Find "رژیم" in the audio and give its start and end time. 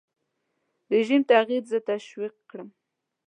0.93-1.21